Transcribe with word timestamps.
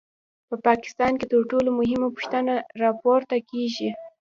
په 0.49 0.55
پاکستان 0.67 1.11
کې 1.19 1.25
تر 1.31 1.41
ټولو 1.51 1.69
مهمه 1.79 2.07
پوښتنه 2.15 2.53
دا 2.61 2.65
راپورته 2.83 3.35
کېږي. 3.49 3.89